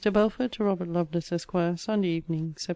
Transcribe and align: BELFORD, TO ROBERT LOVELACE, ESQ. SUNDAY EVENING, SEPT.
BELFORD, 0.11 0.51
TO 0.53 0.63
ROBERT 0.63 0.87
LOVELACE, 0.87 1.31
ESQ. 1.31 1.51
SUNDAY 1.77 2.09
EVENING, 2.15 2.55
SEPT. 2.57 2.69